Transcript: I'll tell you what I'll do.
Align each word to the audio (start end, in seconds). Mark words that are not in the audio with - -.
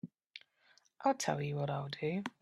I'll 1.05 1.13
tell 1.13 1.39
you 1.39 1.53
what 1.57 1.69
I'll 1.69 1.89
do. 1.89 2.23